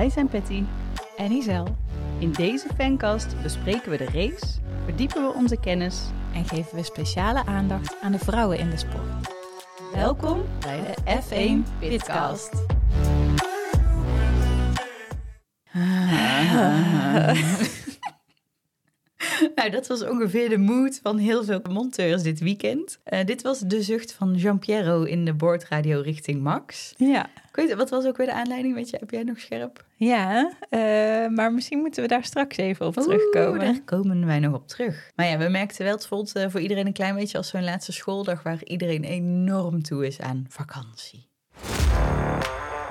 [0.00, 0.64] Wij zijn Patty.
[1.16, 1.76] en Isel.
[2.18, 6.02] In deze fancast bespreken we de race, verdiepen we onze kennis.
[6.34, 9.34] En geven we speciale aandacht aan de vrouwen in de sport.
[9.94, 12.52] Welkom bij de F1 Pitcast.
[19.60, 22.98] Nou, dat was ongeveer de mood van heel veel monteurs dit weekend.
[23.04, 26.94] Eh, dit was de zucht van Jean-Pierre in de boordradio richting Max.
[26.96, 28.74] Ja, weet, wat was ook weer de aanleiding?
[28.74, 29.84] Weet je, heb jij nog scherp?
[29.96, 30.80] ja eh,
[31.28, 33.60] maar misschien moeten we daar straks even op Oeh, terugkomen.
[33.60, 35.10] daar komen wij nog op terug.
[35.16, 37.64] Maar ja, we merkten wel, het voelt eh, voor iedereen een klein beetje als zo'n
[37.64, 38.42] laatste schooldag...
[38.42, 41.28] waar iedereen enorm toe is aan vakantie.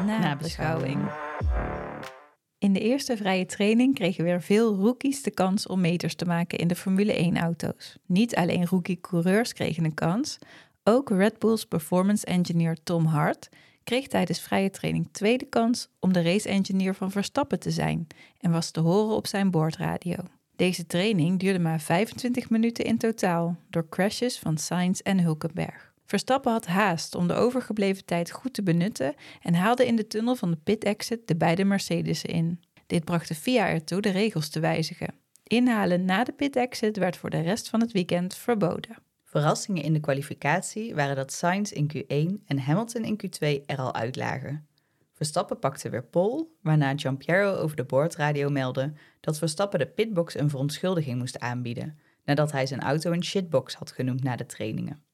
[0.06, 1.10] Nabeschouwing.
[2.60, 6.58] In de eerste vrije training kregen weer veel rookies de kans om meters te maken
[6.58, 7.98] in de Formule 1-auto's.
[8.06, 10.38] Niet alleen rookie-coureurs kregen een kans,
[10.84, 13.50] ook Red Bull's performance engineer Tom Hart
[13.84, 18.08] kreeg tijdens vrije training tweede kans om de race engineer van Verstappen te zijn
[18.40, 20.16] en was te horen op zijn boordradio.
[20.56, 25.89] Deze training duurde maar 25 minuten in totaal door crashes van Sainz en Hulkenberg.
[26.10, 30.36] Verstappen had haast om de overgebleven tijd goed te benutten en haalde in de tunnel
[30.36, 32.64] van de pit exit de beide Mercedes'en in.
[32.88, 35.14] Dit bracht de FIA ertoe de regels te wijzigen.
[35.44, 38.98] Inhalen na de pit exit werd voor de rest van het weekend verboden.
[39.24, 43.94] Verrassingen in de kwalificatie waren dat Sainz in Q1 en Hamilton in Q2 er al
[43.94, 44.68] uitlagen.
[45.14, 50.50] Verstappen pakte weer pole, waarna Giampiero over de boordradio meldde dat Verstappen de pitbox een
[50.50, 55.08] verontschuldiging moest aanbieden, nadat hij zijn auto een shitbox had genoemd na de trainingen.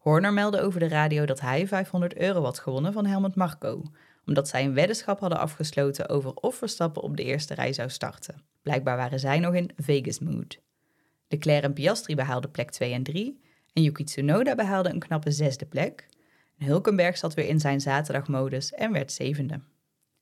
[0.00, 3.82] Horner meldde over de radio dat hij 500 euro had gewonnen van Helmut Marko,
[4.26, 8.42] omdat zij een weddenschap hadden afgesloten over of Verstappen op de eerste rij zou starten.
[8.62, 10.60] Blijkbaar waren zij nog in Vegas mood.
[11.28, 13.40] Leclerc en Piastri behaalden plek 2 en 3
[13.72, 16.08] en Yuki Tsunoda behaalde een knappe zesde plek.
[16.58, 19.60] En Hulkenberg zat weer in zijn zaterdagmodus en werd zevende.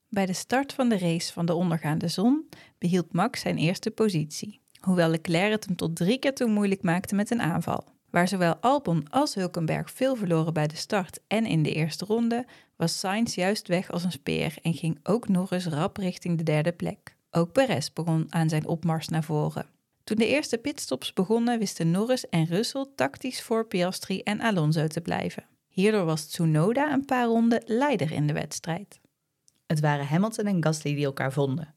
[0.09, 4.61] Bij de start van de race van de ondergaande zon behield Max zijn eerste positie,
[4.79, 7.97] hoewel Leclerc het hem tot drie keer toe moeilijk maakte met een aanval.
[8.09, 12.45] Waar zowel Albon als Hulkenberg veel verloren bij de start en in de eerste ronde,
[12.75, 16.71] was Sainz juist weg als een speer en ging ook eens rap richting de derde
[16.71, 17.15] plek.
[17.31, 19.65] Ook Perez begon aan zijn opmars naar voren.
[20.03, 25.01] Toen de eerste pitstops begonnen, wisten Norris en Russell tactisch voor Piastri en Alonso te
[25.01, 25.45] blijven.
[25.67, 28.99] Hierdoor was Tsunoda een paar ronden leider in de wedstrijd.
[29.67, 31.73] Het waren Hamilton en Gasly die elkaar vonden.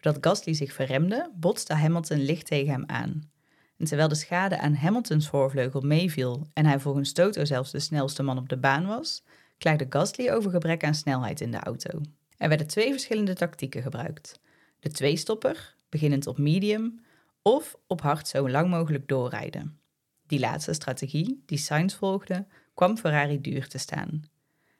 [0.00, 3.30] Doordat Gasly zich verremde, botste Hamilton licht tegen hem aan.
[3.78, 8.22] En terwijl de schade aan Hamiltons voorvleugel meeviel en hij volgens Toto zelfs de snelste
[8.22, 9.22] man op de baan was,
[9.58, 12.00] klaagde Gasly over gebrek aan snelheid in de auto.
[12.36, 14.40] Er werden twee verschillende tactieken gebruikt.
[14.80, 17.00] De tweestopper, beginnend op medium,
[17.42, 19.78] of op hard zo lang mogelijk doorrijden.
[20.26, 24.22] Die laatste strategie, die Sainz volgde, kwam Ferrari duur te staan.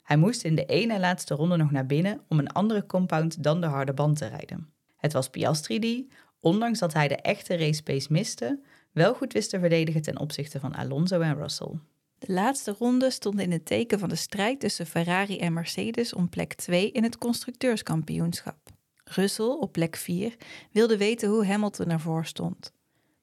[0.02, 3.60] Hij moest in de ene laatste ronde nog naar binnen om een andere compound dan
[3.60, 4.70] de harde band te rijden.
[4.96, 6.08] Het was Piastri die,
[6.40, 8.60] ondanks dat hij de echte race pace miste,
[8.96, 11.78] wel goed wist te verdedigen ten opzichte van Alonso en Russell.
[12.18, 16.28] De laatste ronde stond in het teken van de strijd tussen Ferrari en Mercedes om
[16.28, 18.56] plek 2 in het constructeurskampioenschap.
[19.04, 20.36] Russell, op plek 4,
[20.72, 22.72] wilde weten hoe Hamilton ervoor stond,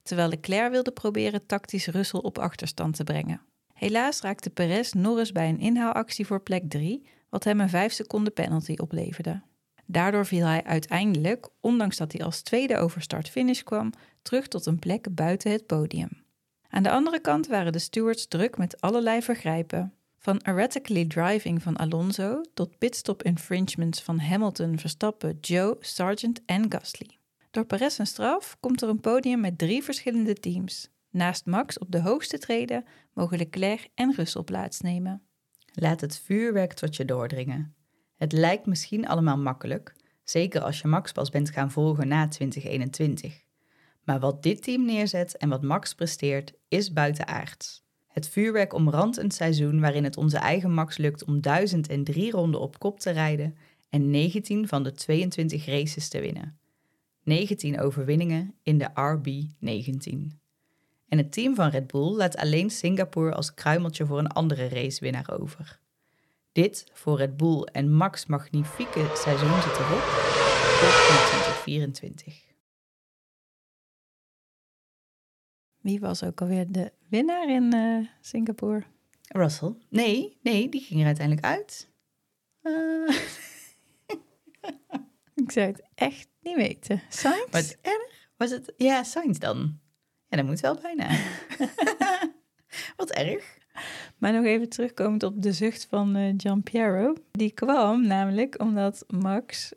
[0.04, 3.42] terwijl Leclerc wilde proberen tactisch Russell op achterstand te brengen.
[3.74, 8.34] Helaas raakte Perez Norris bij een inhaalactie voor plek 3, wat hem een 5 seconden
[8.34, 9.42] penalty opleverde.
[9.86, 14.80] Daardoor viel hij uiteindelijk, ondanks dat hij als tweede over start-finish kwam, terug tot een
[14.80, 16.10] plek buiten het podium.
[16.70, 19.94] Aan de andere kant waren de stewards druk met allerlei vergrijpen.
[20.18, 27.18] Van erratically driving van Alonso tot pitstop infringements van Hamilton, Verstappen, Joe, Sargent en Gasly.
[27.52, 30.90] Door Perez een straf komt er een podium met drie verschillende teams.
[31.10, 35.22] Naast Max op de hoogste treden mogen Leclerc en Russell plaatsnemen.
[35.74, 37.76] Laat het vuurwerk tot je doordringen.
[38.24, 43.44] Het lijkt misschien allemaal makkelijk, zeker als je Max pas bent gaan volgen na 2021.
[44.04, 47.84] Maar wat dit team neerzet en wat Max presteert, is buitenaards.
[48.08, 52.80] Het vuurwerk omrandt een seizoen waarin het onze eigen Max lukt om 1003 ronden op
[52.80, 53.58] kop te rijden
[53.90, 56.58] en 19 van de 22 races te winnen.
[57.24, 60.38] 19 overwinningen in de RB19.
[61.08, 65.40] En het team van Red Bull laat alleen Singapore als kruimeltje voor een andere racewinnaar
[65.40, 65.82] over.
[66.54, 70.04] Dit voor Red Bull en Max magnifieke seizoen zit erop
[70.80, 72.42] tot 2024.
[75.78, 78.84] Wie was ook alweer de winnaar in eh, Singapore?
[79.28, 79.76] Russell?
[79.90, 81.90] Nee, nee, die ging er uiteindelijk uit.
[82.62, 83.18] Eh,
[85.44, 87.02] Ik zou het echt niet weten.
[87.10, 87.52] Sainz?
[87.52, 88.30] wat erg.
[88.38, 88.74] Was het?
[88.78, 89.80] Ja, Sainz dan.
[90.28, 91.10] Ja, dat moet wel bijna.
[92.98, 93.58] wat erg.
[94.24, 97.14] Maar nog even terugkomend op de zucht van eh Giampiero.
[97.32, 99.74] Die kwam namelijk omdat Max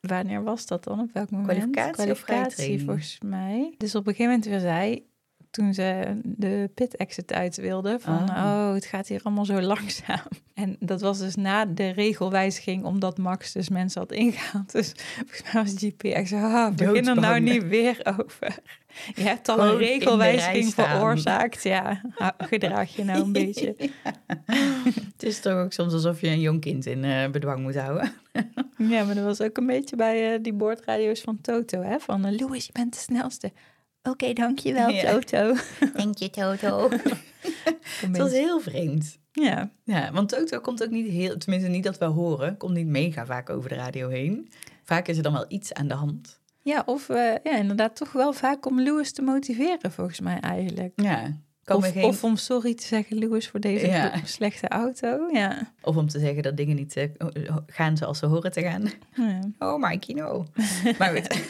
[0.00, 1.00] wanneer was dat dan?
[1.00, 1.70] Op welk moment?
[1.90, 2.80] Kwalificatie training?
[2.80, 3.74] volgens mij.
[3.76, 5.06] Dus op een gegeven moment weer zei,
[5.50, 8.44] toen ze de pit exit uit wilde, van Ah.
[8.44, 10.26] oh, het gaat hier allemaal zo langzaam.
[10.54, 14.72] En dat was dus na de regelwijziging, omdat Max dus mensen had ingehaald.
[14.72, 18.58] Dus volgens mij was GP echt zo, ah, begin er nou niet weer over.
[19.14, 21.62] Je hebt al Gewoon een regelwijziging veroorzaakt.
[21.62, 22.00] Ja,
[22.38, 23.74] gedraag je nou een beetje.
[25.12, 28.12] Het is toch ook soms alsof je een jong kind in eh, bedwang moet houden.
[28.76, 31.98] Ja, maar dat was ook een beetje bij eh, die boordradio's van Toto, hè?
[31.98, 33.52] Van eh, Louis, je bent de snelste.
[34.02, 35.12] Oké, dankjewel, Ja.
[35.12, 35.54] Toto.
[35.96, 36.88] Denk je, Toto?
[38.06, 39.18] Het was heel vreemd.
[39.32, 42.86] Ja, Ja, want Toto komt ook niet heel, tenminste niet dat we horen, komt niet
[42.86, 44.50] mega vaak over de radio heen.
[44.84, 46.40] Vaak is er dan wel iets aan de hand.
[46.62, 50.92] ja of eh, ja, inderdaad toch wel vaak om Louis te motiveren, volgens mij eigenlijk.
[50.96, 51.36] Ja,
[51.70, 54.12] kan Of, me geen, of of, om sorry te zeggen, Louis, voor deze Ja.
[54.24, 55.28] slechte auto.
[55.32, 55.72] Ja.
[55.82, 57.08] om te zeggen dat dingen niet eh,
[57.66, 58.90] gaan zoals ze horen te gaan.
[59.14, 59.40] ja.
[59.58, 60.46] Oh, Mikey, no.
[60.98, 61.28] maar goed,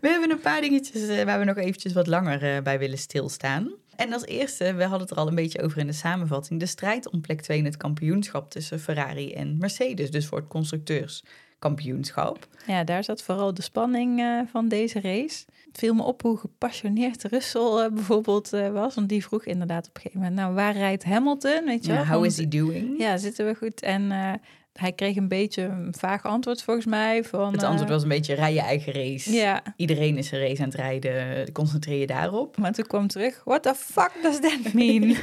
[0.00, 2.98] we hebben een paar dingetjes eh, waar we nog eventjes wat langer eh, bij willen
[2.98, 3.70] stilstaan.
[3.96, 6.66] En als eerste, we hadden het er al een beetje over in de samenvatting, de
[6.66, 12.46] strijd om plek 2 in het kampioenschap tussen Ferrari en Mercedes, dus voor het constructeurskampioenschap.
[12.66, 15.44] Ja, daar zat vooral de spanning van deze race.
[15.72, 18.94] Het viel me op hoe gepassioneerd Russell eh, bijvoorbeeld eh, was.
[18.94, 20.40] Want die vroeg inderdaad op een gegeven moment...
[20.40, 21.64] nou, waar rijdt Hamilton?
[21.64, 22.06] Weet je Ja, wel?
[22.06, 22.98] how is he doing?
[22.98, 23.80] Ja, zitten we goed?
[23.82, 24.32] En eh,
[24.72, 27.24] hij kreeg een beetje een vaag antwoord volgens mij.
[27.24, 29.32] Van, Het eh, antwoord was een beetje rij je eigen race.
[29.32, 32.56] Ja, Iedereen is een race aan het rijden, concentreer je daarop.
[32.56, 33.40] maar toen kwam terug...
[33.44, 35.16] What the fuck does that mean?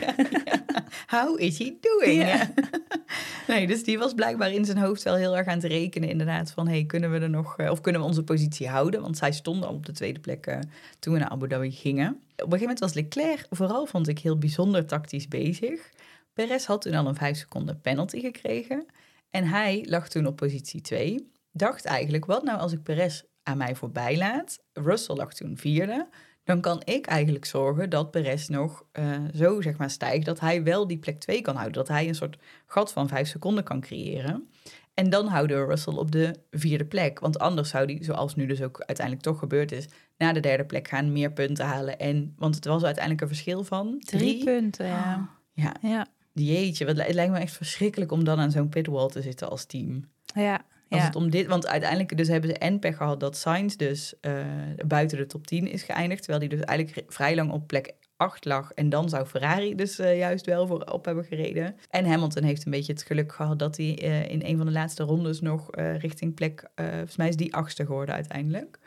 [1.08, 2.22] How is he doing?
[2.22, 2.50] Ja.
[3.48, 6.52] nee, dus die was blijkbaar in zijn hoofd wel heel erg aan het rekenen inderdaad
[6.52, 6.68] van...
[6.68, 9.02] hey, kunnen we er nog, eh, of kunnen we onze positie houden?
[9.02, 10.60] Want zij stonden op de tweede plek eh,
[11.00, 12.08] toen we naar Abu Dhabi gingen.
[12.10, 15.90] Op een gegeven moment was Leclerc vooral, vond ik, heel bijzonder tactisch bezig.
[16.34, 18.86] Perez had toen al een vijf seconden penalty gekregen.
[19.30, 21.32] En hij lag toen op positie 2.
[21.52, 24.60] Dacht eigenlijk, wat nou als ik Perez aan mij voorbij laat?
[24.74, 26.08] Russell lag toen vierde.
[26.44, 30.64] Dan kan ik eigenlijk zorgen dat Perez nog eh, zo zeg maar stijgt dat hij
[30.64, 31.78] wel die plek 2 kan houden.
[31.78, 34.50] Dat hij een soort gat van vijf seconden kan creëren.
[34.94, 37.20] En dan houden we Russell op de vierde plek.
[37.20, 39.86] Want anders zou hij, zoals nu dus ook uiteindelijk toch gebeurd is,
[40.18, 42.00] naar de derde plek gaan, meer punten halen.
[42.00, 45.30] En, want het was uiteindelijk een verschil van Drie punten, ja.
[45.54, 46.08] Ja, Ja,
[46.40, 49.66] jeetje, wat, het lijkt me echt verschrikkelijk om dan aan zo'n pitwall te zitten als
[49.66, 50.04] team.
[50.34, 50.66] ja.
[50.90, 51.06] Als ja.
[51.06, 54.46] het om dit, want uiteindelijk dus hebben ze en pech gehad dat Sainz dus eh,
[54.86, 56.24] buiten de top 10 is geëindigd.
[56.24, 58.72] Terwijl hij dus eigenlijk vrij lang op plek 8 lag.
[58.72, 61.76] En dan zou Ferrari dus eh, juist wel voorop hebben gereden.
[61.90, 64.72] En Hamilton heeft een beetje het geluk gehad dat hij eh, in een van de
[64.72, 68.80] laatste rondes nog richting plek, volgens mij is die achtste geworden uiteindelijk.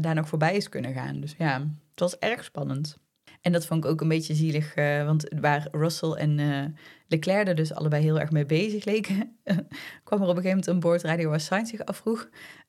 [0.00, 1.20] daar nog voorbij is kunnen gaan.
[1.20, 1.58] Dus ja,
[1.90, 2.98] het was erg spannend.
[3.44, 6.64] En dat vond ik ook een beetje zielig, eh, want waar Russell en eh,
[7.08, 9.36] Leclerc er dus allebei heel erg mee bezig leken,
[10.04, 12.28] kwam er op een gegeven moment een boordradio waar Sainz zich afvroeg.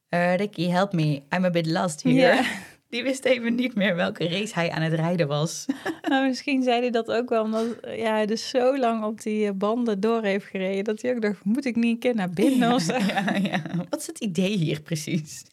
[0.09, 2.43] eh, Ricky, help me, I'm a bit lost here.
[2.89, 5.65] Die wist even niet meer welke race hij aan het rijden was.
[6.09, 9.53] Nou, misschien zei hij dat ook wel omdat ja, hij dus zo lang op die
[9.53, 10.83] banden door heeft gereden.
[10.83, 13.61] Dat hij ook dacht, moet ik niet een keer naar binnen ja, ja.
[13.89, 15.45] Wat is het idee hier precies?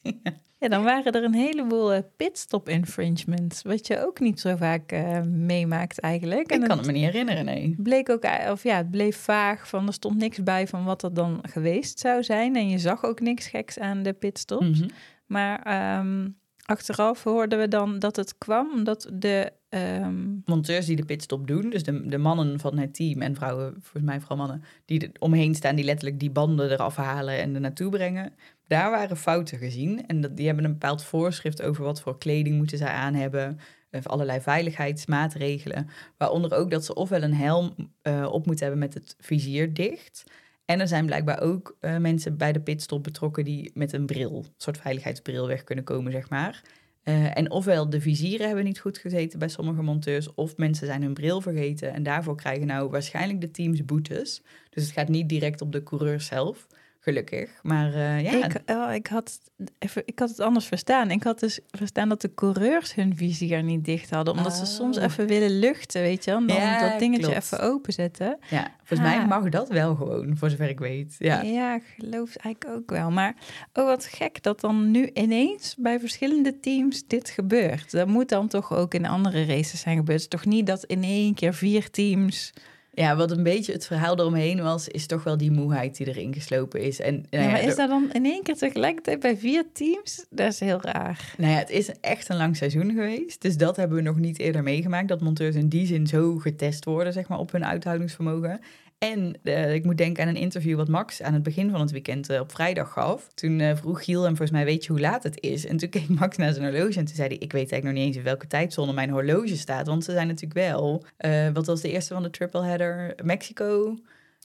[0.63, 3.63] Ja, dan waren er een heleboel eh, pitstop infringements.
[3.63, 6.53] Wat je ook niet zo vaak eh, meemaakt eigenlijk.
[6.53, 7.75] ik kan het me niet herinneren, nee.
[7.79, 11.03] bleek ook, eh, of ja, het bleef vaag van er stond niks bij van wat
[11.03, 12.57] er dan geweest zou zijn.
[12.57, 14.81] En je zag ook niks geks aan de pitstops.
[14.81, 14.89] Mhm.
[15.27, 16.29] Maar ehm,
[16.63, 19.53] achteraf hoorden we dan dat het kwam omdat de.
[19.69, 23.73] ehm, Monteurs die de pitstop doen, dus de, de mannen van het team en vrouwen,
[23.73, 27.55] volgens mij vooral mannen, die er omheen staan, die letterlijk die banden eraf halen en
[27.55, 28.33] er naartoe brengen.
[28.67, 32.57] Daar waren fouten gezien en dat, die hebben een bepaald voorschrift over wat voor kleding
[32.57, 33.59] moeten zij aan hebben.
[34.03, 35.89] Allerlei veiligheidsmaatregelen.
[36.17, 40.25] Waaronder ook dat ze ofwel een helm eh, op moeten hebben met het vizier dicht.
[40.73, 44.37] En er zijn blijkbaar ook eh, mensen bij de pitstop betrokken die met een bril,
[44.37, 46.63] een soort veiligheidsbril weg kunnen komen, zeg maar.
[47.03, 51.03] Eh, en ofwel de vizieren hebben niet goed gezeten bij sommige monteurs, of mensen zijn
[51.03, 51.93] hun bril vergeten.
[51.93, 54.43] En daarvoor krijgen nou waarschijnlijk de teams boetes.
[54.71, 56.67] Dus het gaat niet direct op de coureur zelf,
[57.05, 57.51] gelukkig.
[57.63, 59.39] Maar eh, ja, ik, oh, ik, had,
[59.79, 61.11] even, ik had het anders verstaan.
[61.11, 64.35] Ik had dus verstaan dat de coureurs hun vizier niet dicht hadden.
[64.37, 65.03] Omdat ze soms Oh.
[65.05, 66.47] even willen luchten, weet je wel.
[66.47, 67.43] Dan Ja, dat dingetje klopt.
[67.45, 68.39] even openzetten.
[68.51, 69.29] ja, volgens mij Ah.
[69.29, 71.15] mag dat wel gewoon, voor zover ik weet.
[71.19, 71.41] Ja.
[71.43, 71.81] Ja.
[71.99, 73.11] geloof eigenlijk ook wel.
[73.11, 73.35] Maar
[73.73, 77.91] oh, wat gek dat dan nu ineens bij verschillende teams dit gebeurt.
[77.91, 80.23] Dat moet dan toch ook in andere races zijn gebeurd.
[80.23, 82.53] Het is toch niet dat in één keer vier teams...
[82.95, 86.35] ja, wat een beetje het verhaal eromheen was, is toch wel die moeheid die erin
[86.35, 87.01] geslopen is.
[87.01, 90.27] En, nou Ja, ja, maar is dat dan in één keer tegelijkertijd bij vier teams?
[90.31, 91.35] Dat is heel raar.
[91.37, 93.43] Nou ja, het is echt een lang seizoen geweest.
[93.43, 95.09] Dus dat hebben we nog niet eerder meegemaakt.
[95.09, 98.61] Dat monteurs in die zin zo getest worden, zeg maar, op hun uithoudingsvermogen.
[98.99, 101.91] En uh, ik moet denken aan een interview wat Max aan het begin van het
[101.91, 103.29] weekend uh, op vrijdag gaf.
[103.35, 105.67] Toen uh, vroeg Giel hem volgens mij, weet je hoe laat het is?
[105.67, 107.93] En toen keek Max naar zijn horloge en toen zei hij, ik weet eigenlijk nog
[107.93, 109.87] niet eens in welke tijdzone mijn horloge staat.
[109.87, 111.05] Want ze zijn natuurlijk wel,
[111.53, 112.82] wat was de eerste van de triple header?
[113.23, 113.97] Mexico,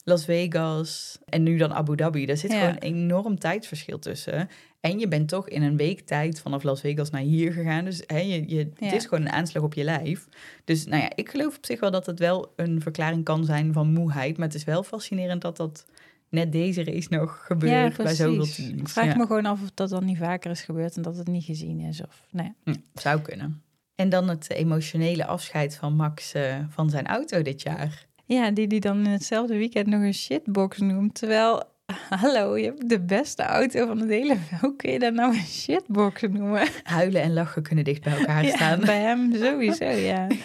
[0.04, 2.26] Las Vegas en nu dan Abu Dhabi.
[2.26, 4.50] Daar zit gewoon een enorm tijdsverschil tussen.
[4.80, 7.86] En je bent toch in een week tijd vanaf Las Vegas naar hier gegaan.
[7.86, 10.28] Dus hè, je, je, het is gewoon een aanslag op je lijf.
[10.64, 13.74] Dus nou ja, ik geloof op zich wel dat het wel een verklaring kan zijn
[13.74, 14.38] van moeheid.
[14.38, 15.86] Maar het is wel fascinerend dat dat
[16.30, 18.60] net deze race nog gebeurt bij zoveel teams.
[18.60, 21.28] Ik vraag me gewoon af of dat dan niet vaker is gebeurd en dat het
[21.28, 22.02] niet gezien is.
[22.02, 22.54] Of, nee.
[22.94, 23.62] zou kunnen.
[23.96, 28.07] En dan het emotionele afscheid van Max uh, van zijn auto dit jaar.
[28.28, 31.16] Ja, die die dan in hetzelfde weekend nog een shitbox noemt.
[31.16, 31.64] Terwijl,
[32.10, 34.38] hallo, je hebt de beste auto van het hele...
[34.62, 36.68] Hoe kun je dat nou een shitbox noemen?
[36.84, 38.80] Huilen en lachen kunnen dicht bij elkaar staan.
[38.80, 40.28] bij hem sowieso, ja.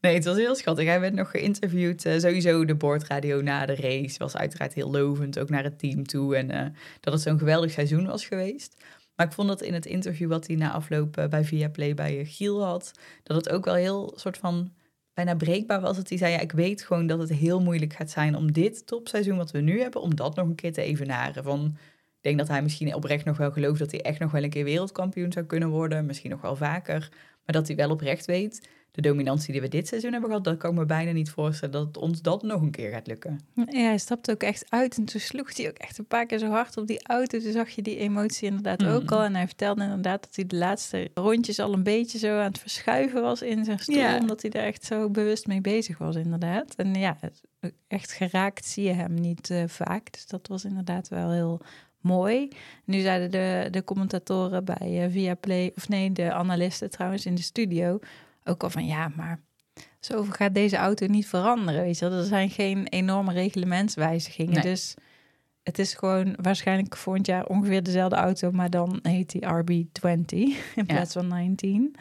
[0.00, 0.86] Nee, het was heel schattig.
[0.86, 2.04] Hij werd nog geïnterviewd.
[2.04, 6.06] Uh, sowieso de boordradio na de race was uiteraard heel lovend, ook naar het team
[6.06, 6.36] toe.
[6.36, 6.66] En uh,
[7.00, 8.82] dat het zo'n geweldig seizoen was geweest.
[9.16, 12.24] Maar ik vond dat in het interview wat hij na afloop uh, bij Viaplay bij
[12.24, 14.72] Giel had, dat het ook wel heel soort van
[15.14, 15.96] bijna breekbaar was.
[15.96, 18.86] Dat hij zei, ja, ik weet gewoon dat het heel moeilijk gaat zijn om dit
[18.86, 21.42] topseizoen wat we nu hebben, om dat nog een keer te evenaren.
[21.42, 24.42] Van, ik denk dat hij misschien oprecht nog wel gelooft dat hij echt nog wel
[24.42, 26.06] een keer wereldkampioen zou kunnen worden.
[26.06, 27.08] Misschien nog wel vaker.
[27.46, 30.56] Maar dat hij wel oprecht weet de dominantie die we dit seizoen hebben gehad, dat
[30.56, 33.40] kan ik me bijna niet voorstellen dat ons dat nog een keer gaat lukken.
[33.54, 36.38] Ja, hij stapte ook echt uit en toen sloeg hij ook echt een paar keer
[36.38, 37.38] zo hard op die auto.
[37.38, 39.22] Toen zag je die emotie inderdaad ook al.
[39.22, 42.58] En hij vertelde inderdaad dat hij de laatste rondjes al een beetje zo aan het
[42.58, 43.96] verschuiven was in zijn stoel.
[43.96, 44.18] Ja.
[44.18, 46.74] Omdat hij er echt zo bewust mee bezig was, inderdaad.
[46.74, 47.18] En ja,
[47.88, 50.12] echt geraakt zie je hem niet uh, vaak.
[50.12, 51.60] Dus dat was inderdaad wel heel
[52.04, 52.48] mooi.
[52.84, 57.42] Nu zeiden de, de commentatoren bij uh, Viaplay, of nee, de analisten trouwens in de
[57.42, 57.98] studio
[58.44, 59.40] ook al van ja, maar
[60.00, 61.82] zo gaat deze auto niet veranderen.
[61.82, 62.18] Weet je wel?
[62.18, 64.62] Er zijn geen enorme reglementswijzigingen.
[64.62, 64.94] Dus
[65.62, 70.24] het is gewoon waarschijnlijk volgend jaar ongeveer dezelfde auto, maar dan heet die RB20
[70.80, 71.96] in plaats van 19.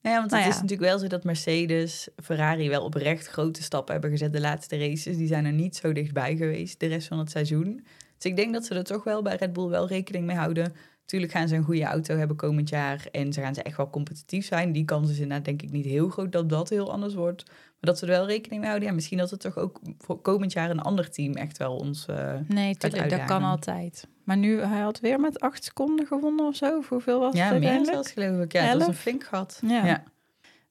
[0.00, 3.92] Ja, want het nou is natuurlijk wel zo dat Mercedes, Ferrari wel oprecht grote stappen
[3.92, 5.16] hebben gezet de laatste races.
[5.16, 7.84] Die zijn er niet zo dichtbij geweest de rest van het seizoen.
[8.18, 10.72] Dus ik denk dat ze er toch wel bij Red Bull wel rekening mee houden
[11.08, 13.90] Tuurlijk gaan ze een goede auto hebben komend jaar en ze gaan ze echt wel
[13.90, 14.72] competitief zijn.
[14.72, 17.44] Die kans is inderdaad denk ik niet heel groot dat dat heel anders wordt.
[17.46, 18.88] Maar dat ze er wel rekening mee houden.
[18.88, 22.06] Ja, misschien dat het toch ook voor komend jaar een ander team echt wel ons
[22.10, 24.06] uh, Nee, tuurlijk, dat kan altijd.
[24.24, 26.82] Maar nu, hij had weer met acht seconden gewonnen of zo.
[26.88, 28.52] Hoeveel was ja, het Ja, meer zelfs geloof ik.
[28.52, 29.60] Ja, dat was een flink gat.
[29.62, 30.02] ja.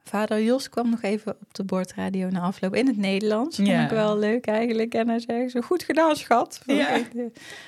[0.07, 3.55] Vader Jos kwam nog even op de bordradio na afloop in het Nederlands.
[3.55, 4.93] Vond ik wel leuk eigenlijk.
[4.93, 6.61] En hij zei zo, goed gedaan schat.
[6.65, 6.97] Ja.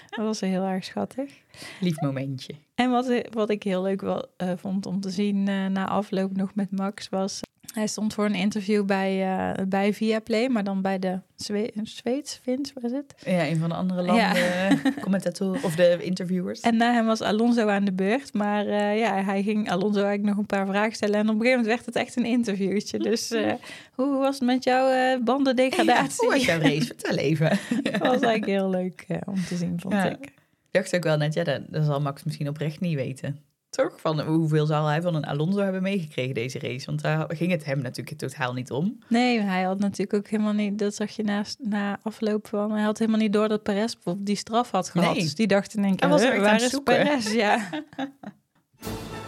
[0.10, 1.32] Dat was heel erg schattig.
[1.80, 2.54] Lief momentje.
[2.76, 6.36] En wat, wat ik heel leuk wel, uh, vond om te zien uh, na afloop
[6.36, 7.42] nog met Max was...
[7.74, 12.40] Hij stond voor een interview bij, uh, bij Viaplay, maar dan bij de Zwe Zweeds,
[12.44, 13.14] Fins, was het?
[13.26, 14.70] Ja, een van de andere landen, ja.
[15.02, 16.60] commentatoren of de interviewers.
[16.60, 20.28] En na hem was Alonso aan de beurt, maar uh, ja, hij ging Alonso eigenlijk
[20.30, 21.16] nog een paar vragen stellen.
[21.16, 23.00] En op een gegeven moment werd het echt een interviewtje.
[23.00, 23.54] Dus uh,
[23.96, 26.26] hoe was het met jouw bandendegradatie?
[26.26, 26.86] Ja, hoe was jouw race?
[26.86, 27.50] Vertel even.
[27.84, 30.26] dat was eigenlijk heel leuk om te zien, vond ik.
[30.72, 33.40] Ik dacht ook wel net, ja, dat, dat zal Max misschien oprecht niet weten.
[33.70, 34.00] Toch?
[34.00, 36.86] Van hoeveel zal hij van een Alonso hebben meegekregen deze race?
[36.86, 38.98] Want daar ging het hem natuurlijk totaal niet om.
[39.08, 42.84] Nee, hij had natuurlijk ook helemaal niet, dat zag je naast, na afloop van, hij
[42.84, 45.14] had helemaal niet door dat Perez die straf had gehad.
[45.14, 45.24] Nee.
[45.24, 47.34] Dus die dacht in één keer, was waar is Perez?
[47.34, 47.70] Ja.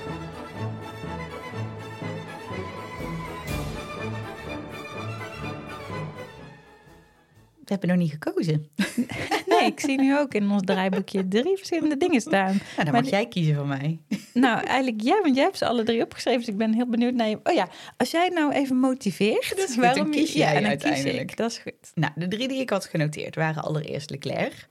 [7.71, 8.65] We hebben nog niet gekozen.
[9.51, 12.61] Nee, ik zie nu ook in ons draaiboekje drie verschillende dingen staan.
[12.83, 13.99] Dan mag jij kiezen van mij.
[14.33, 16.39] Nou, eigenlijk jij, want jij hebt ze alle drie opgeschreven.
[16.39, 17.39] Dus ik ben heel benieuwd naar je.
[17.43, 19.55] Oh ja, als jij nou even motiveert.
[19.65, 21.27] Dus waarom kies jij ja, uiteindelijk?
[21.27, 21.91] Kies dat is goed.
[21.93, 24.67] Nou, de drie die ik had genoteerd waren allereerst Leclerc.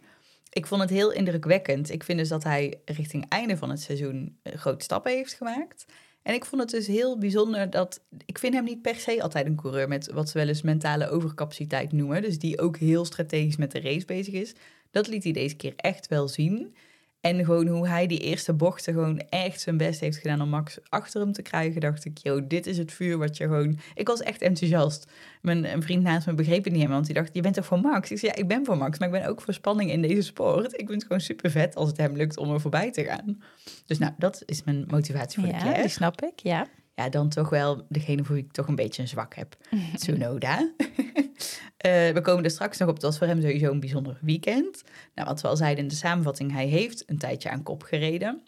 [0.50, 1.90] Ik vond het heel indrukwekkend.
[1.90, 5.87] Ik vind dus dat hij richting einde van het seizoen grote stappen heeft gemaakt.
[6.23, 8.00] En ik vond het dus heel bijzonder dat.
[8.27, 11.09] Ik vind hem niet per se altijd een coureur met wat ze wel eens mentale
[11.09, 12.23] overcapaciteit noemen.
[12.23, 14.55] Dus die ook heel strategisch met de race bezig is.
[14.91, 16.75] Dat liet hij deze keer echt wel zien.
[17.21, 20.79] En gewoon hoe hij die eerste bochten gewoon echt zijn best heeft gedaan om Max
[20.89, 23.79] achter hem te krijgen, dacht ik, yo, dit is het vuur wat je gewoon...
[23.95, 25.11] Ik was echt enthousiast.
[25.43, 27.67] Mijn een vriend naast me begreep het niet helemaal, want die dacht, je bent toch
[27.67, 28.11] voor Max?
[28.11, 30.23] Ik zei, ja, ik ben voor Max, maar ik ben ook voor spanning in deze
[30.23, 30.73] sport.
[30.73, 33.43] Ik vind het gewoon super vet als het hem lukt om er voorbij te gaan.
[33.87, 36.67] Dus nou, dat is mijn motivatie voor ja, de Ja, die snap ik, ja.
[37.00, 39.57] Ja, dan toch wel degene voor wie ik toch een beetje een zwak heb.
[39.97, 40.73] Tsunoda.
[40.76, 42.95] Uh, we komen er straks nog op.
[42.95, 44.83] Het was voor hem sowieso een bijzonder weekend.
[45.14, 48.42] Nou, wat we al zeiden in de samenvatting, hij heeft een tijdje aan kop gereden.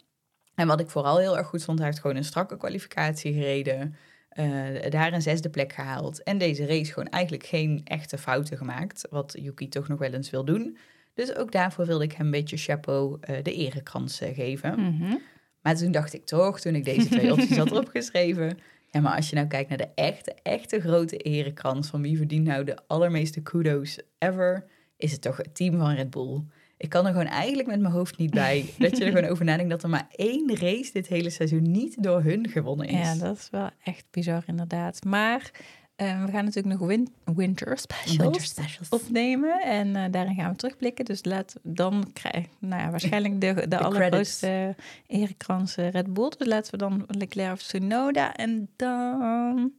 [0.55, 3.95] En wat ik vooral heel erg goed vond, hij heeft gewoon een strakke kwalificatie gereden.
[4.29, 6.23] Eh, daar een zesde plek gehaald.
[6.23, 9.07] En deze race gewoon eigenlijk geen echte fouten gemaakt.
[9.09, 10.77] Wat Yuki toch nog wel eens wil doen.
[11.13, 14.79] Dus ook daarvoor wilde ik hem een beetje chapeau uh, de erekrans geven.
[14.79, 15.15] Mhm.
[15.63, 18.57] Maar toen dacht ik toch, toen ik deze twee opties had opgeschreven...
[18.91, 21.87] Ja, maar als je nou kijkt naar de echte, echte grote erekrans...
[21.87, 24.65] van wie verdient nou de allermeeste kudo's ever...
[24.97, 26.41] is het toch het team van Red Bull.
[26.77, 28.65] Ik kan er gewoon eigenlijk met mijn hoofd niet bij...
[28.79, 31.71] dat je er gewoon over nadenkt dat er maar één race dit hele seizoen...
[31.71, 33.07] niet door hun gewonnen is.
[33.07, 35.03] Ja, dat is wel echt bizar inderdaad.
[35.03, 35.51] Maar
[35.95, 38.89] we gaan natuurlijk nog win winter, specials Winter specials.
[38.89, 39.61] opnemen.
[39.61, 41.05] En uh, daarin gaan we terugblikken.
[41.05, 44.75] Dus laat dan krijgen nou ja, waarschijnlijk de, de, de allergrootste
[45.07, 46.31] erekrans Red Bull.
[46.37, 48.33] Dus laten we dan Leclerc of Tsunoda.
[48.33, 49.73] En dan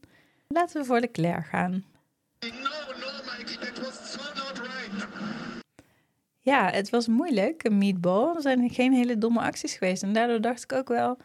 [0.47, 1.83] laten we voor Leclerc gaan.
[2.39, 5.07] No, no, Mike, it was so not right.
[6.45, 8.35] Ja, het was moeilijk, een meatball.
[8.35, 10.03] Er zijn geen hele domme acties geweest.
[10.03, 11.17] En daardoor dacht ik ook wel,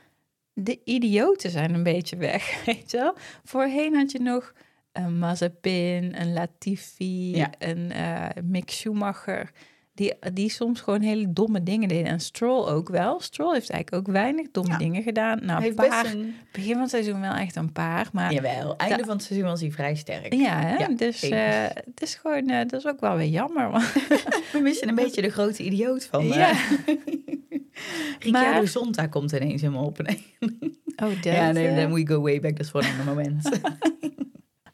[0.53, 3.15] de idioten zijn een beetje weg, weet je wel.
[3.45, 4.53] Voorheen had je nog
[4.93, 7.51] een Mazepin, een Latifi, Ja.
[7.59, 9.51] een eh, Mick Schumacher...
[9.95, 12.07] Die, die soms gewoon hele domme dingen deden.
[12.13, 13.21] En Stroll ook wel.
[13.21, 14.79] Stroll heeft eigenlijk ook weinig domme Ja.
[14.79, 15.39] dingen gedaan.
[15.45, 16.35] Nou, een paar, een...
[16.53, 18.09] begin van het seizoen wel echt een paar.
[18.13, 20.35] Maar Jawel, einde Da- van het seizoen was hij vrij sterk.
[20.35, 20.77] ja, hè?
[20.77, 21.41] Ja, dus eh,
[21.85, 23.71] het is gewoon, eh, dat is ook wel weer jammer.
[23.71, 23.93] Want,
[24.53, 26.27] We missen een beetje de grote idioot van...
[26.27, 26.53] ja.
[28.19, 30.03] Ricciardo Maar- Zonta komt ineens in me op.
[30.03, 30.35] Nee.
[30.41, 30.49] Oh,
[31.15, 32.57] dat, ja, nee, then we go way back.
[32.57, 33.61] Dat is voor een ander moment.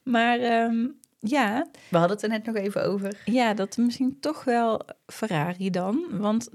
[0.08, 0.86] Maar ehm,
[1.18, 3.22] ja, We hadden het er net nog even over.
[3.24, 6.06] ja, dat misschien toch wel Ferrari dan.
[6.10, 6.48] Want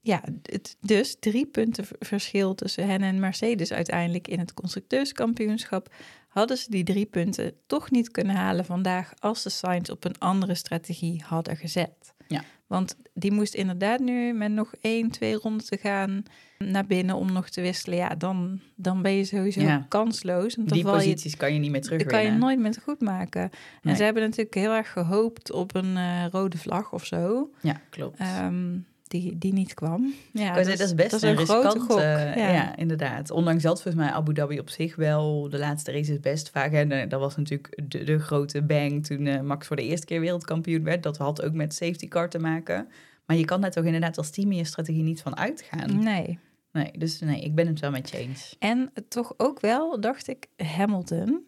[0.00, 5.94] ja, het, dus drie punten verschil tussen hen en Mercedes uiteindelijk in het constructeurskampioenschap.
[6.28, 10.18] Hadden ze die drie punten toch niet kunnen halen vandaag als de Sainz op een
[10.18, 12.11] andere strategie hadden gezet.
[12.32, 12.42] Ja.
[12.66, 16.22] Want die moest inderdaad nu met nog één, twee ronden te gaan
[16.58, 17.98] naar binnen om nog te wisselen.
[17.98, 19.86] Ja, dan, dan ben je sowieso Ja.
[19.88, 20.56] kansloos.
[20.56, 23.50] Want Die je posities kan je niet meer dat kan je nooit meer goed maken.
[23.82, 27.80] En ze hebben natuurlijk heel erg gehoopt op een eh, rode vlag of zo, Ja,
[27.90, 28.18] klopt.
[28.18, 28.78] ehm,
[29.12, 30.14] die, die niet kwam.
[30.32, 31.98] Ja, zeggen, dat is best een, grote gok.
[31.98, 32.48] eh, ja.
[32.48, 32.76] ja.
[32.76, 33.30] inderdaad.
[33.30, 36.72] Ondanks dat volgens mij Abu Dhabi op zich wel de laatste race is best vaak.
[36.72, 40.06] En eh, dat was natuurlijk de, de grote bang toen eh, Max voor de eerste
[40.06, 41.02] keer wereldkampioen werd.
[41.02, 42.88] Dat had ook met safety car te maken.
[43.26, 46.02] Maar je kan daar toch inderdaad als team in je strategie niet van uitgaan.
[46.02, 46.38] Nee.
[46.72, 48.56] Nee, dus nee, ik ben het wel met je eens.
[48.58, 51.46] En toch ook wel, dacht ik, Hamilton.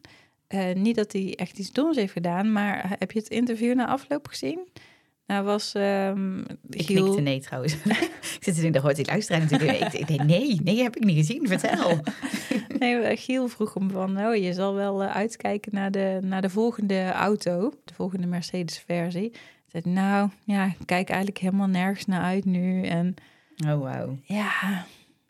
[0.74, 4.29] Niet dat hij echt iets doms heeft gedaan, maar heb je het interview na afloop
[4.29, 4.68] gezien?
[5.26, 7.74] Nou was ehm Ik Giel- knikte nee trouwens.
[7.84, 9.80] ik zit te denken, dat hoort luisteraar natuurlijk.
[9.80, 11.48] Ik, ik denk, nee, nee, heb ik niet gezien.
[11.48, 11.98] Vertel.
[12.78, 16.50] Nee, Giel vroeg hem van, oh, je zal wel eh, uitkijken naar de, naar de
[16.50, 19.32] volgende auto, de volgende Mercedes-versie.
[19.66, 22.82] Zei, nou, ja, ik kijk eigenlijk helemaal nergens naar uit nu.
[22.87, 23.14] En
[23.66, 24.18] Oh, wauw.
[24.22, 24.87] ja,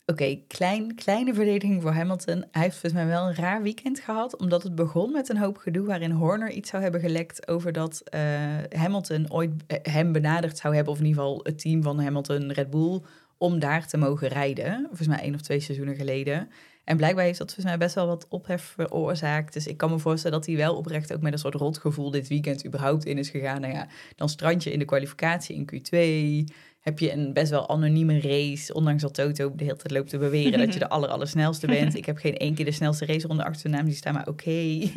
[0.06, 2.44] Oké, klein, kleine verdediging voor Hamilton.
[2.50, 5.56] Hij heeft volgens mij wel een raar weekend gehad, omdat het begon met een hoop
[5.56, 8.20] gedoe waarin Horner iets zou hebben gelekt over dat eh,
[8.68, 12.52] Hamilton ooit eh, hem benaderd zou hebben, of in ieder geval het team van Hamilton
[12.52, 13.00] Red Bull,
[13.38, 14.84] om daar te mogen rijden.
[14.86, 16.48] Volgens mij één of twee seizoenen geleden.
[16.84, 19.52] En blijkbaar heeft dat volgens mij best wel wat ophef veroorzaakt.
[19.52, 22.28] Dus ik kan me voorstellen dat hij wel oprecht ook met een soort rotgevoel dit
[22.28, 23.60] weekend überhaupt in is gegaan.
[23.60, 23.86] Nou ja,
[24.16, 28.74] dan strand je in de kwalificatie in Q2 heb je een best wel anonieme race.
[28.74, 31.94] Ondanks dat Toto de hele tijd loopt te beweren dat je de aller, allersnelste bent.
[32.00, 34.28] Ik heb geen één keer de snelste race ronde achter de naam die staan, maar
[34.28, 34.50] oké.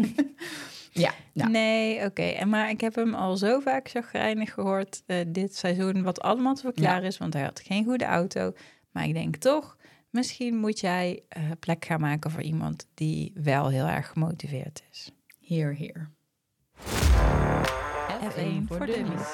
[0.91, 2.21] ja, nou, nee, oké.
[2.21, 6.55] En Maar ik heb hem al zo vaak chagrijnig gehoord eh, dit seizoen, wat allemaal
[6.55, 8.53] te verklaren is, want hij had geen goede auto.
[8.91, 9.77] Maar ik denk toch,
[10.09, 15.11] misschien moet jij eh, plek gaan maken voor iemand die wel heel erg gemotiveerd is.
[15.39, 16.09] hier, hier.
[18.21, 19.27] F1 voor dummies.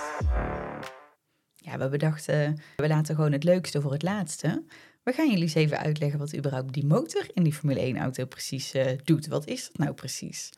[1.63, 4.63] Ja, we bedachten, we laten gewoon het leukste voor het laatste.
[5.03, 8.25] We gaan jullie eens even uitleggen wat überhaupt die motor in die Formule 1 auto
[8.25, 9.27] precies eh, doet.
[9.27, 10.49] Wat is dat nou precies?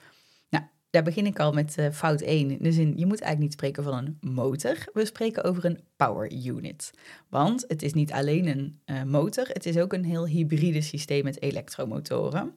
[0.49, 2.51] Nou, daar begin ik al met eh, fout 1.
[2.51, 4.75] In de zin, je moet eigenlijk niet spreken van een motor.
[4.93, 6.91] We spreken over een power unit.
[7.29, 11.23] Want het is niet alleen een eh, motor, het is ook een heel hybride systeem
[11.23, 12.55] met elektromotoren.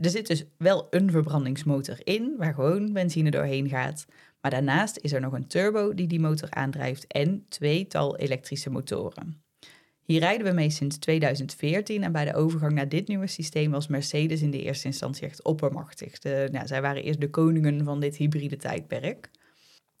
[0.00, 4.06] Er zit dus wel een verbrandingsmotor in, waar gewoon benzine doorheen gaat.
[4.40, 9.42] Maar daarnaast is er nog een turbo die die motor aandrijft en tweetal elektrische motoren.
[10.10, 13.86] Hier rijden we mee sinds 2014 en bij de overgang naar dit nieuwe systeem was
[13.86, 16.18] Mercedes in de eerste instantie echt oppermachtig.
[16.18, 19.30] De, nou, zij waren eerst de koningen van dit hybride tijdperk.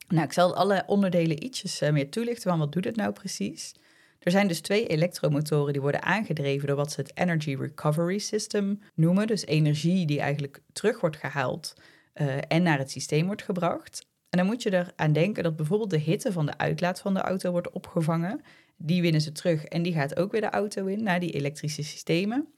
[0.08, 3.74] Nou, ik zal alle onderdelen ietsjes eh, meer toelichten van wat doet het nou precies.
[4.18, 8.80] Er zijn dus twee elektromotoren die worden aangedreven door wat ze het Energy Recovery System
[8.94, 9.26] noemen.
[9.26, 11.74] Dus energie die eigenlijk terug wordt gehaald
[12.12, 14.08] eh, en naar het systeem wordt gebracht.
[14.30, 17.20] En dan moet je eraan denken dat bijvoorbeeld de hitte van de uitlaat van de
[17.20, 18.40] auto wordt opgevangen.
[18.76, 21.82] Die winnen ze terug en die gaat ook weer de auto in naar die elektrische
[21.82, 22.48] systemen.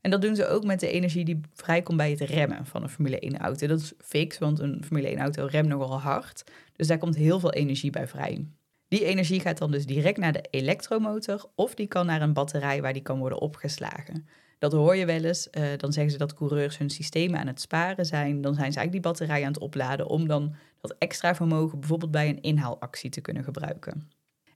[0.00, 2.88] En dat doen ze ook met de energie die vrijkomt bij het remmen van een
[2.88, 3.66] Formule 1-auto.
[3.66, 6.44] Dat is fix, want een Formule 1-auto remt nogal hard.
[6.76, 8.46] Dus daar komt heel veel energie bij vrij.
[8.88, 12.82] Die energie gaat dan dus direct naar de elektromotor of die kan naar een batterij
[12.82, 14.26] waar die kan worden opgeslagen.
[14.62, 15.50] Dat hoor je wel eens.
[15.50, 18.40] eh, dan zeggen ze dat coureurs hun systemen aan het sparen zijn.
[18.40, 22.10] Dan zijn ze eigenlijk die batterij aan het opladen om dan dat extra vermogen bijvoorbeeld
[22.10, 24.10] bij een inhaalactie te kunnen gebruiken.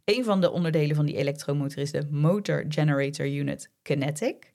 [0.05, 4.51] Een van de onderdelen van die elektromotor is de Motor Generator Unit Kinetic.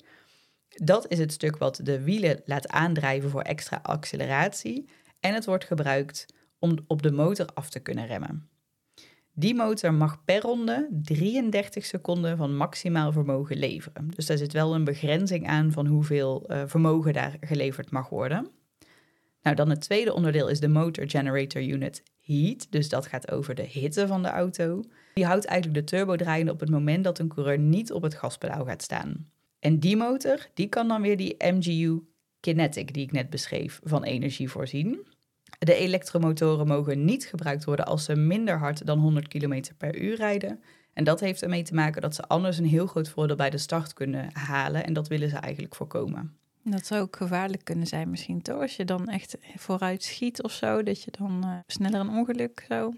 [0.70, 5.66] Dat is het stuk wat de wielen laat aandrijven voor extra acceleratie en het wordt
[5.66, 6.26] gebruikt
[6.60, 8.51] om op de motor af te kunnen remmen.
[9.34, 14.10] Die motor mag per ronde 33 seconden van maximaal vermogen leveren.
[14.16, 18.48] Dus daar zit wel een begrenzing aan van hoeveel eh, vermogen daar geleverd mag worden.
[19.42, 22.68] Nou, dan het tweede onderdeel is de Motor Generator Unit Heat.
[22.70, 24.84] Dus dat gaat over de hitte van de auto.
[25.14, 28.16] Die houdt eigenlijk de turbo draaiende op het moment dat een coureur niet op het
[28.16, 29.30] gaspedaal gaat staan.
[29.60, 32.00] En die motor, die kan dan weer die MGU
[32.40, 35.08] Kinetic, die ik net beschreef, van energie voorzien.
[35.66, 40.16] De elektromotoren mogen niet gebruikt worden als ze minder hard dan 100 km per uur
[40.16, 40.60] rijden.
[40.94, 43.58] En dat heeft ermee te maken dat ze anders een heel groot voordeel bij de
[43.58, 44.86] start kunnen halen.
[44.86, 46.38] En dat willen ze eigenlijk voorkomen.
[46.64, 48.62] Dat zou ook gevaarlijk kunnen zijn misschien toch?
[48.62, 52.66] Als je dan echt vooruit schiet of zo, dat je dan eh, sneller een ongeluk
[52.68, 52.94] zo...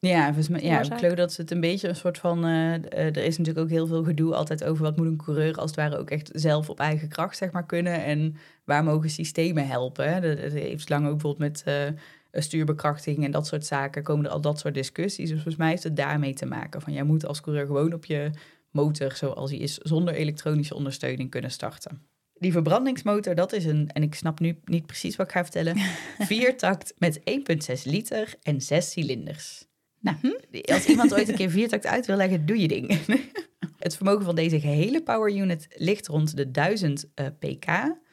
[0.00, 2.44] Ja, volgens mij, ja ik geloof dat ze het een beetje een soort van...
[2.44, 5.54] eh, eh, er is natuurlijk ook heel veel gedoe altijd over wat moet een coureur
[5.54, 8.04] als het ware ook echt zelf op eigen kracht zeg maar kunnen.
[8.04, 10.12] En waar mogen systemen helpen.
[10.12, 10.20] Hè?
[10.20, 14.30] Dat, dat heeft lang ook bijvoorbeeld met eh, stuurbekrachtiging en dat soort zaken komen er
[14.30, 15.28] al dat soort discussies.
[15.28, 16.80] Dus volgens mij heeft het daarmee te maken.
[16.80, 18.30] Van jij moet als coureur gewoon op je
[18.70, 22.02] motor zoals die is zonder elektronische ondersteuning kunnen starten.
[22.34, 25.76] Die verbrandingsmotor, dat is een, en ik snap nu niet precies wat ik ga vertellen,
[26.18, 29.67] viertakt met 1,6 liter en zes cilinders.
[30.00, 30.16] Nou,
[30.64, 32.98] als iemand ooit een keer viertakt uit wil leggen, doe je ding.
[33.78, 37.66] Het vermogen van deze gehele power unit ligt rond de 1000 eh, pk.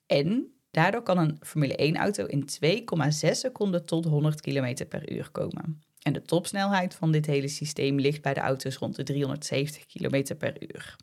[0.06, 5.82] En daardoor kan een Formule 1-auto in 2,6 seconden tot 100 km per uur komen.
[6.02, 10.36] En de topsnelheid van dit hele systeem ligt bij de auto's rond de 370 km
[10.38, 10.96] per uur.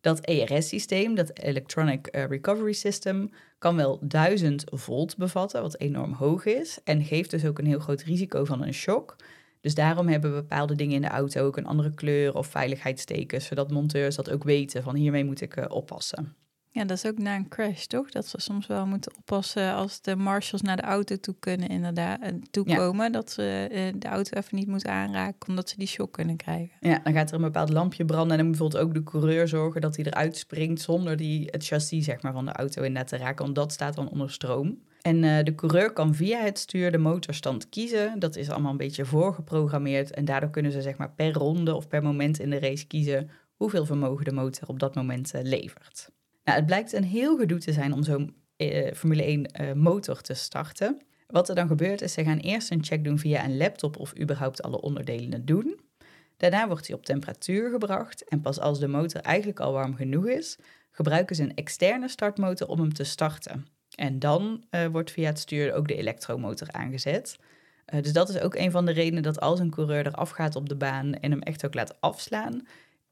[0.00, 6.44] Dat ERS-systeem, dat Electronic eh, Recovery System, kan wel 1000 volt bevatten, wat enorm hoog
[6.44, 6.78] is.
[6.84, 9.16] En geeft dus ook een heel groot risico van een shock.
[9.60, 13.70] Dus daarom hebben bepaalde dingen in de auto ook een andere kleur of veiligheidstekens, zodat
[13.70, 16.34] monteurs dat ook weten van hiermee moet ik eh, oppassen.
[16.72, 18.10] Ja, dat is ook na een crash, toch?
[18.10, 22.20] Dat ze soms wel moeten oppassen als de marshals naar de auto toe kunnen inderdaad
[22.20, 23.12] eh, toekomen.
[23.12, 26.76] Dat ze eh, de auto even niet moeten aanraken, omdat ze die shock kunnen krijgen.
[26.80, 29.48] Ja, dan gaat er een bepaald lampje branden en dan moet bijvoorbeeld ook de coureur
[29.48, 33.08] zorgen dat hij eruit springt zonder die, het chassis zeg maar, van de auto inderdaad
[33.08, 34.78] te raken, want dat staat dan onder stroom.
[35.00, 38.18] En eh, de coureur kan via het stuur de motorstand kiezen.
[38.18, 41.88] Dat is allemaal een beetje voorgeprogrammeerd en daardoor kunnen ze zeg maar per ronde of
[41.88, 46.10] per moment in de race kiezen hoeveel vermogen de motor op dat moment levert.
[46.54, 50.34] Het blijkt een heel gedoe te zijn om zo'n eh, Formule 1 eh, motor te
[50.34, 51.02] starten.
[51.26, 54.18] Wat er dan gebeurt is, ze gaan eerst een check doen via een laptop of
[54.18, 55.80] überhaupt alle onderdelen het doen.
[56.36, 60.28] Daarna wordt hij op temperatuur gebracht en pas als de motor eigenlijk al warm genoeg
[60.28, 60.58] is,
[60.90, 63.66] gebruiken ze een externe startmotor om hem te starten.
[63.94, 67.38] En dan eh, wordt via het stuur ook de elektromotor aangezet.
[68.00, 70.68] Dus dat is ook een van de redenen dat als een coureur eraf gaat op
[70.68, 72.66] de baan en hem echt ook laat afslaan,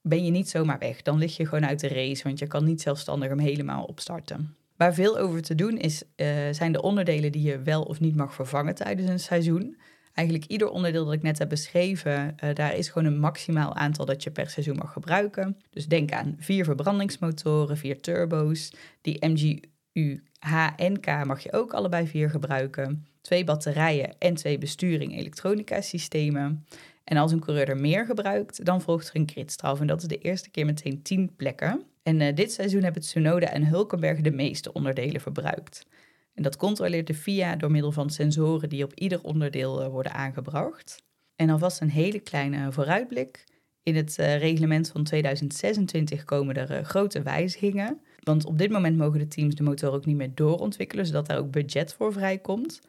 [0.09, 1.03] ben je niet zomaar weg.
[1.03, 4.57] Dan lig je gewoon uit de race, want je kan niet zelfstandig hem helemaal opstarten.
[4.77, 8.17] Waar veel over te doen is, eh, zijn de onderdelen die je wel of niet
[8.17, 9.77] mag vervangen tijdens een seizoen.
[10.13, 14.05] Eigenlijk ieder onderdeel dat ik net heb beschreven, eh, daar is gewoon een maximaal aantal
[14.05, 15.57] dat je per seizoen mag gebruiken.
[15.71, 18.73] Dus denk aan vier verbrandingsmotoren, vier turbo's.
[19.01, 23.07] Die MGU H en K mag je ook allebei vier gebruiken.
[23.21, 26.67] Twee batterijen en twee besturing elektronica systemen.
[27.09, 29.81] En als een coureur er meer gebruikt, dan volgt er een gridstraf.
[29.81, 31.83] En dat is de eerste keer meteen 10 plekken.
[32.03, 35.87] En eh, dit seizoen hebben Tsunoda en Hulkenberg de meeste onderdelen verbruikt.
[36.35, 40.13] En dat controleert de FIA door middel van sensoren die op ieder onderdeel eh, worden
[40.13, 41.03] aangebracht.
[41.37, 43.45] En alvast een hele kleine vooruitblik.
[43.83, 48.01] In het eh, reglement van 2026 komen er grote wijzigingen.
[48.23, 51.39] Want op dit moment mogen de teams de motor ook niet meer doorontwikkelen, zodat daar
[51.39, 52.81] ook budget voor vrijkomt.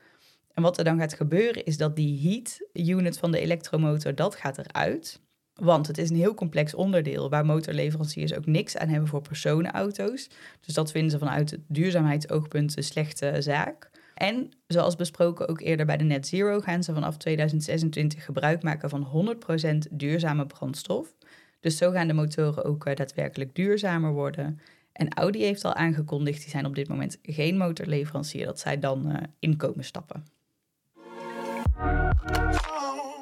[0.60, 4.36] En wat er dan gaat gebeuren is dat die heat unit van de elektromotor, dat
[4.36, 5.22] gaat eruit.
[5.54, 10.30] Want het is een heel complex onderdeel waar motorleveranciers ook niks aan hebben voor personenauto's.
[10.66, 13.90] Dus dat vinden ze vanuit het duurzaamheidsoogpunt een slechte zaak.
[14.14, 18.90] En zoals besproken ook eerder bij de Net Zero gaan ze vanaf 2026 gebruik maken
[18.90, 19.38] van
[19.92, 21.16] 100% duurzame brandstof.
[21.60, 24.60] Dus zo gaan de motoren ook eh, daadwerkelijk duurzamer worden.
[24.92, 29.12] En Audi heeft al aangekondigd, die zijn op dit moment geen motorleverancier, dat zij dan
[29.12, 30.38] eh, inkomen stappen.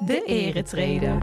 [0.04, 1.20] De eretreden.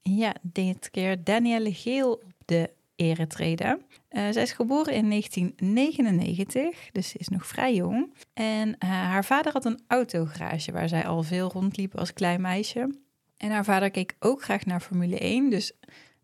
[0.00, 3.82] Ja, dit keer Danielle Geel op de ere treden.
[4.10, 8.14] Uh, zij is geboren in 1999, dus ze is nog vrij jong.
[8.32, 12.94] En uh, haar vader had een autogarage waar zij al veel rondliep als klein meisje.
[13.36, 15.72] En haar vader keek ook graag naar Formule 1, dus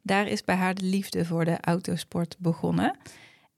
[0.02, 2.96] daar is bij haar de liefde voor de autosport begonnen.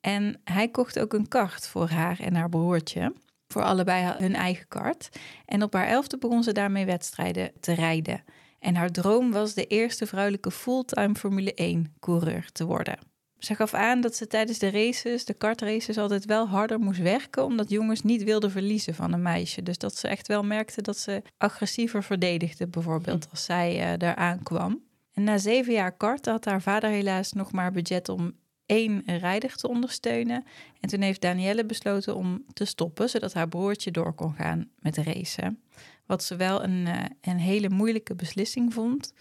[0.00, 3.12] En hij kocht ook een kart voor haar en haar broertje.
[3.48, 5.08] Voor allebei hun eigen kart.
[5.46, 8.24] En op haar elfde begon ze daarmee wedstrijden te rijden.
[8.58, 12.98] En haar droom was de eerste vrouwelijke fulltime Formule 1-coureur te worden.
[13.38, 17.44] Ze gaf aan dat ze tijdens de races, de kartraces, altijd wel harder moest werken,
[17.44, 19.62] omdat jongens niet wilden verliezen van een meisje.
[19.62, 24.14] Dus dat ze echt wel merkte dat ze agressiever verdedigde, bijvoorbeeld, als zij uh, daar
[24.14, 24.82] aankwam.
[25.12, 28.32] En na zeven jaar karten had haar vader helaas nog maar budget om
[28.68, 30.44] één rijder te ondersteunen.
[30.80, 34.96] En toen heeft Danielle besloten om te stoppen, zodat haar broertje door kon gaan met
[34.96, 35.62] racen.
[36.06, 39.12] Wat ze wel een, uh, een hele moeilijke beslissing vond.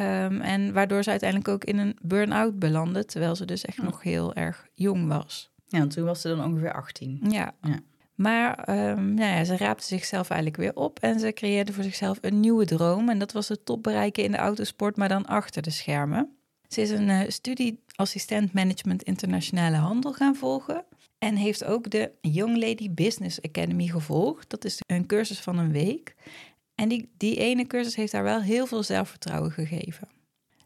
[0.00, 4.02] Um, en waardoor ze uiteindelijk ook in een burn-out belandde, terwijl ze dus echt nog
[4.02, 5.50] heel erg jong was.
[5.66, 7.20] Ja, en toen was ze dan ongeveer 18.
[7.28, 7.54] Ja.
[7.60, 7.80] ja.
[8.14, 12.18] Maar um, nou ja, ze raapte zichzelf eigenlijk weer op en ze creëerde voor zichzelf
[12.20, 13.08] een nieuwe droom.
[13.08, 16.35] En dat was het top bereiken in de autosport, maar dan achter de schermen.
[16.68, 20.84] Ze is een uh, studieassistent management internationale handel gaan volgen.
[21.18, 24.50] En heeft ook de Young Lady Business Academy gevolgd.
[24.50, 26.14] Dat is een cursus van een week.
[26.74, 30.08] En die, die ene cursus heeft haar wel heel veel zelfvertrouwen gegeven.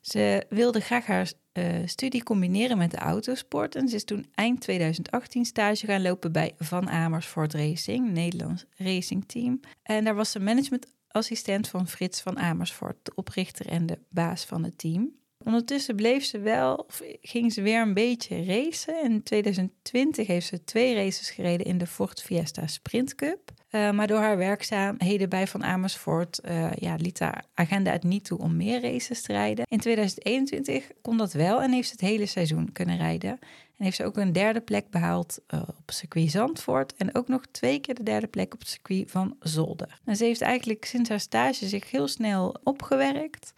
[0.00, 3.74] Ze wilde graag haar uh, studie combineren met de autosport.
[3.74, 9.60] En ze is toen eind 2018 stage gaan lopen bij Van Amersfoort Racing, Nederlands racingteam.
[9.82, 14.64] En daar was ze managementassistent van Frits van Amersfoort, de oprichter en de baas van
[14.64, 15.19] het team.
[15.44, 16.86] Ondertussen bleef ze wel,
[17.20, 19.02] ging ze weer een beetje racen.
[19.02, 23.52] In 2020 heeft ze twee races gereden in de Ford Fiesta Sprint Cup.
[23.70, 28.24] Uh, maar door haar werkzaamheden bij Van Amersfoort uh, ja, liet haar agenda het niet
[28.24, 29.64] toe om meer races te rijden.
[29.68, 33.30] In 2021 kon dat wel en heeft ze het hele seizoen kunnen rijden.
[33.30, 36.94] En heeft ze ook een derde plek behaald uh, op circuit Zandvoort.
[36.94, 40.00] En ook nog twee keer de derde plek op het circuit van Zolder.
[40.04, 43.52] En ze heeft eigenlijk sinds haar stage zich heel snel opgewerkt.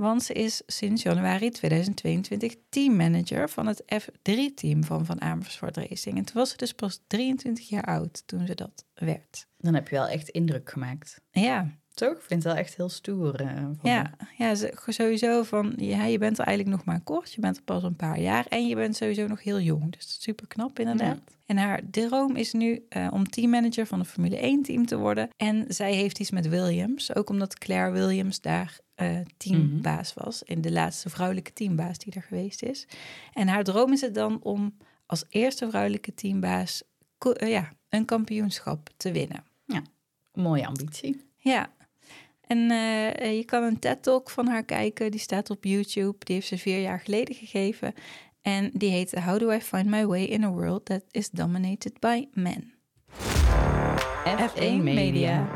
[0.00, 6.16] Want ze is sinds januari 2022 teammanager van het F3-team van Van Amersfoort Racing.
[6.16, 9.46] En toen was ze dus pas 23 jaar oud toen ze dat werd.
[9.58, 11.20] Dan heb je wel echt indruk gemaakt.
[11.30, 11.78] Ja.
[11.94, 12.12] Toch?
[12.12, 13.40] Ik vind het wel echt heel stoer.
[13.40, 14.54] Uh, ja, ja,
[14.86, 17.32] sowieso van, ja, je bent er eigenlijk nog maar kort.
[17.32, 19.92] Je bent er pas een paar jaar en je bent sowieso nog heel jong.
[19.92, 21.20] Dus super knap inderdaad.
[21.26, 21.34] Ja.
[21.46, 25.30] En haar droom is nu uh, om teammanager van een Formule 1-team te worden.
[25.36, 27.14] En zij heeft iets met Williams.
[27.14, 30.42] Ook omdat Claire Williams daar uh, teambaas was.
[30.42, 32.86] In de laatste vrouwelijke teambaas die er geweest is.
[33.32, 34.76] En haar droom is het dan om
[35.06, 36.82] als eerste vrouwelijke teambaas
[37.38, 39.44] ja, een kampioenschap te winnen.
[39.64, 39.82] Ja,
[40.34, 41.24] mooie ambitie.
[41.36, 41.70] Ja,
[42.50, 45.10] en uh, je kan een TED-talk van haar kijken.
[45.10, 46.16] Die staat op YouTube.
[46.18, 47.94] Die heeft ze vier jaar geleden gegeven.
[48.42, 52.00] En die heet How do I find my way in a world that is dominated
[52.00, 52.74] by men?
[54.24, 55.48] F1 Media.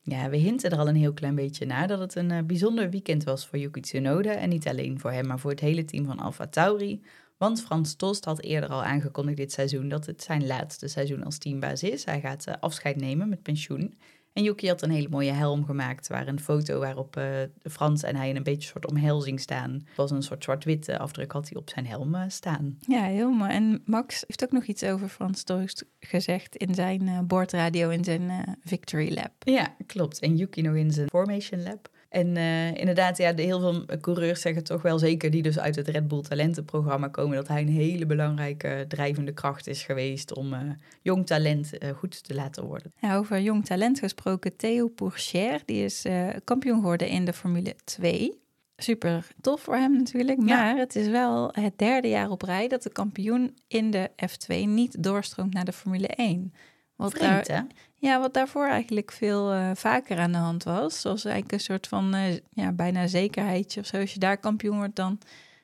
[0.00, 2.90] Ja, we hinten er al een heel klein beetje naar dat het een uh, bijzonder
[2.90, 4.34] weekend was voor Yuki Tsunoda.
[4.34, 7.02] En niet alleen voor hem, maar voor het hele team van Alfa Tauri.
[7.36, 11.38] Want Frans Tost had eerder al aangekondigd dit seizoen dat het zijn laatste seizoen als
[11.38, 12.04] teambaas is.
[12.04, 13.94] Hij gaat uh, afscheid nemen met pensioen.
[14.36, 17.24] En Yuki had een hele mooie helm gemaakt, waar een foto waarop uh,
[17.62, 19.86] Frans en hij in een beetje soort omhelzing staan.
[19.94, 22.78] was een soort zwart-witte afdruk had hij op zijn helm uh, staan.
[22.80, 23.50] Ja, heel mooi.
[23.50, 28.04] En Max heeft ook nog iets over Frans Toast gezegd in zijn uh, boordradio in
[28.04, 29.32] zijn Victory Lab.
[29.38, 30.18] Ja, klopt.
[30.18, 31.88] En Yuki nog in zijn Formation Lab.
[32.16, 35.76] En uh, inderdaad, ja, de heel veel coureurs zeggen toch wel zeker, die dus uit
[35.76, 40.52] het Red Bull talentenprogramma komen, dat hij een hele belangrijke drijvende kracht is geweest om
[40.52, 40.60] uh,
[41.02, 42.92] jong talent uh, goed te laten worden.
[43.00, 46.04] Ja, over jong talent gesproken, Theo Pourchaire, die is
[46.44, 48.40] kampioen geworden in de Formule 2.
[48.76, 50.76] Super tof voor hem natuurlijk, maar ja.
[50.76, 55.02] het is wel het derde jaar op rij dat de kampioen in de F2 niet
[55.02, 56.52] doorstroomt naar de Formule 1.
[56.96, 57.66] Wat Vreemd, daar,
[57.98, 61.00] ja, wat daarvoor eigenlijk veel uh, vaker aan de hand was.
[61.00, 64.00] Zoals eigenlijk een soort van uh, ja, bijna zekerheidje of zo.
[64.00, 65.18] Als je daar kampioen wordt, dan,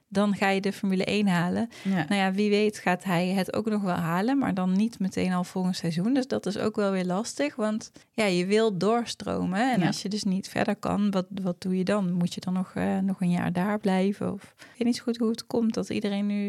[0.09, 1.68] dan ga je de Formule 1 halen.
[1.83, 1.95] Ja.
[1.95, 5.33] Nou ja, wie weet gaat hij het ook nog wel halen, maar dan niet meteen
[5.33, 6.14] al volgend seizoen.
[6.14, 9.73] Dus dat is ook wel weer lastig, want ja, je wil doorstromen.
[9.73, 9.87] En ja.
[9.87, 12.12] als je dus niet verder kan, wat, wat doe je dan?
[12.12, 14.33] Moet je dan nog, uh, nog een jaar daar blijven?
[14.33, 16.45] Of ik weet niet zo goed hoe het komt dat iedereen nu...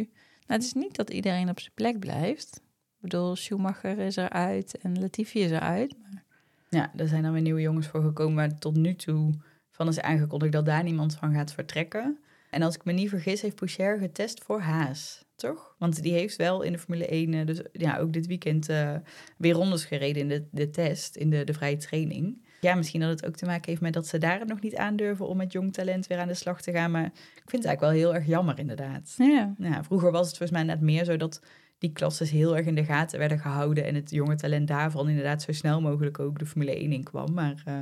[0.48, 2.62] Nou, het is niet dat iedereen op zijn plek blijft.
[3.04, 5.96] Ik bedoel, Schumacher is eruit en Latifi is eruit.
[6.02, 6.24] Maar...
[6.70, 9.34] Ja, er zijn dan weer nieuwe jongens voor gekomen, maar tot nu toe
[9.70, 12.20] van is aangekondigd dat daar niemand van gaat vertrekken.
[12.50, 15.76] En als ik me niet vergis, heeft Poucher getest voor Haas, toch?
[15.78, 18.96] Want die heeft wel in de Formule 1, eh, dus ja, ook dit weekend uh,
[19.38, 22.46] weer rondes gereden in de, de test, in de, de vrije training.
[22.62, 24.76] Ja, misschien dat het ook te maken heeft met dat ze daar het nog niet
[24.76, 26.92] aandurven om met jong talent weer aan de slag te gaan.
[26.92, 29.14] Maar ik vind het eigenlijk wel heel erg jammer, inderdaad.
[29.18, 29.54] Ja.
[29.58, 31.42] Ja, vroeger was het volgens mij net meer zo dat
[31.84, 33.86] die klasses heel erg in de gaten werden gehouden.
[33.86, 37.34] En het jonge talent daarvan inderdaad zo snel mogelijk ook de Formule 1 in kwam.
[37.34, 37.80] Maar eh,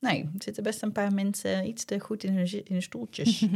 [0.00, 3.44] nee, er zitten best een paar mensen iets te goed in hun, in hun stoeltjes.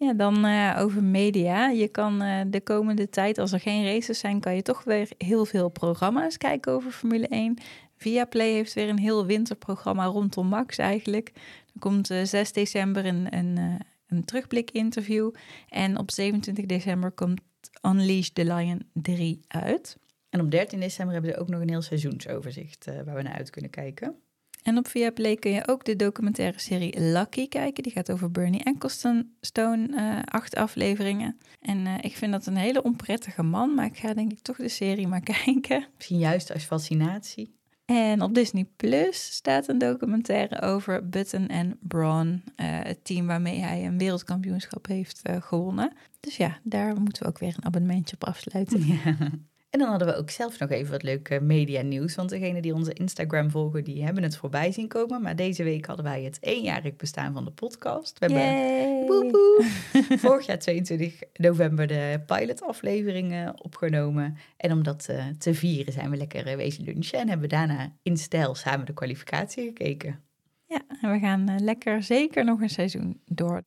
[0.00, 1.68] Ja, dan eh, over media.
[1.68, 5.10] Je kan eh, de komende tijd, als er geen races zijn, kan je toch weer
[5.18, 7.56] heel veel programma's kijken over Formule 1.
[7.96, 11.32] Viaplay heeft weer een heel winterprogramma rondom Max eigenlijk.
[11.74, 15.30] Er komt eh, 6 december een, een, een terugblik-interview.
[15.68, 17.40] En op 27 december komt
[17.82, 19.96] Unleash the Lion 3 uit.
[20.30, 23.36] En op 13 december hebben ze ook nog een heel seizoensoverzicht eh, waar we naar
[23.36, 24.16] uit kunnen kijken.
[24.62, 27.82] En op Viaplay kun je ook de documentaire serie Lucky kijken.
[27.82, 31.38] Die gaat over Bernie Ecclestone, eh, acht afleveringen.
[31.60, 34.56] En eh, ik vind dat een hele onprettige man, maar ik ga denk ik toch
[34.56, 35.86] de serie maar kijken.
[35.96, 37.57] Misschien juist als fascinatie.
[37.90, 43.58] En op Disney Plus staat een documentaire over Button en Braun, eh, het team waarmee
[43.58, 45.92] hij een wereldkampioenschap heeft eh, gewonnen.
[46.20, 48.86] Dus ja, daar moeten we ook weer een abonnementje op afsluiten.
[49.70, 52.14] En dan hadden we ook zelf nog even wat leuke media nieuws.
[52.14, 55.22] Want degenen die onze Instagram volgen, die hebben het voorbij zien komen.
[55.22, 58.18] Maar deze week hadden wij het eenjarig bestaan van de podcast.
[58.18, 59.06] We hebben!
[59.06, 59.64] Woep woep.
[60.18, 64.36] Vorig jaar 22 november de pilotafleveringen opgenomen.
[64.56, 67.18] En om dat eh, te vieren zijn we lekker eh, wezen lunchen.
[67.18, 70.24] En hebben daarna in stijl samen de kwalificatie gekeken.
[70.66, 73.62] Ja, en we gaan eh, lekker zeker nog een seizoen door.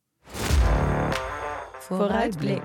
[1.78, 2.62] Vooruitblik.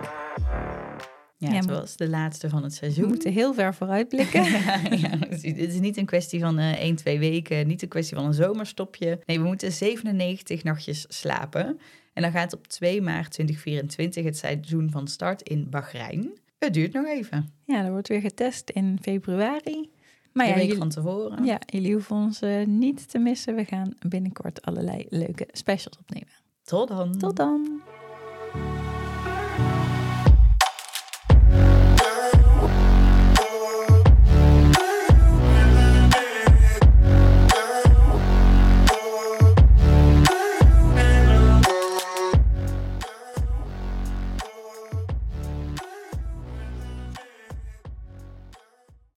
[1.39, 3.07] Ja, het was de laatste van het We seizoen.
[3.07, 4.43] moeten heel ver vooruitblikken.
[5.03, 8.25] ja, het is niet een kwestie van eh 1, 2 weken, niet een kwestie van
[8.25, 9.19] een zomerstopje.
[9.25, 11.79] Nee, we moeten 97 nachtjes slapen.
[12.13, 16.31] En dan gaat op 2 maart 2024 het seizoen van start in Bahrein.
[16.59, 17.53] Het duurt nog even.
[17.65, 19.89] Ja, er wordt weer getest in februari.
[20.33, 21.45] Maar de ja, week jullie, van tevoren.
[21.45, 23.55] ja, jullie hoeven ons eh, niet te missen.
[23.55, 26.33] We gaan binnenkort allerlei leuke specials opnemen.
[26.63, 27.17] Tot dan.
[27.17, 27.81] Tot dan!